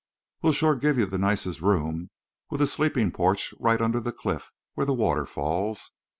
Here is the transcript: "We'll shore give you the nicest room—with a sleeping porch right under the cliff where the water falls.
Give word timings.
"We'll 0.41 0.53
shore 0.53 0.73
give 0.77 0.97
you 0.97 1.05
the 1.05 1.19
nicest 1.19 1.61
room—with 1.61 2.59
a 2.59 2.65
sleeping 2.65 3.11
porch 3.11 3.53
right 3.59 3.79
under 3.79 3.99
the 3.99 4.11
cliff 4.11 4.49
where 4.73 4.87
the 4.87 4.95
water 4.95 5.27
falls. 5.27 5.91